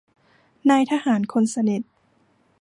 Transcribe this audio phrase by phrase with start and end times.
[0.69, 1.81] นายทหารคนสนิท